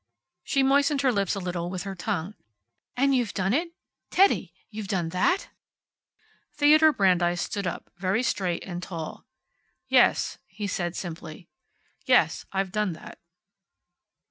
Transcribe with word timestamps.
She 0.43 0.63
moistened 0.63 1.01
her 1.01 1.11
lips 1.11 1.35
a 1.35 1.39
little 1.39 1.69
with 1.69 1.83
her 1.83 1.93
tongue. 1.93 2.33
"And 2.97 3.13
you've 3.13 3.35
done 3.35 3.53
it? 3.53 3.69
Teddy! 4.09 4.51
You've 4.71 4.87
done 4.87 5.09
that!" 5.09 5.49
Theodore 6.55 6.91
Brandeis 6.91 7.39
stood 7.43 7.67
up, 7.67 7.91
very 7.97 8.23
straight 8.23 8.63
and 8.63 8.81
tall. 8.81 9.27
"Yes," 9.87 10.39
he 10.47 10.65
said, 10.65 10.95
simply. 10.95 11.49
"Yes, 12.07 12.47
I've 12.51 12.71
done 12.71 12.93
that." 12.93 13.19